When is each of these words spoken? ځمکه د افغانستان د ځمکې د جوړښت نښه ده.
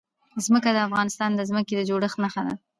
ځمکه 0.45 0.69
د 0.73 0.77
افغانستان 0.87 1.29
د 1.35 1.41
ځمکې 1.49 1.73
د 1.75 1.81
جوړښت 1.89 2.17
نښه 2.23 2.41
ده. 2.47 2.53